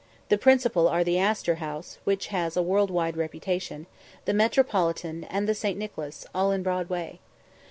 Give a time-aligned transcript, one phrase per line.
[0.29, 3.85] The principal are the Astor House (which has a world wide reputation),
[4.25, 5.77] the Metropolitan, and the St.
[5.77, 7.19] Nicholas, all in Broadway.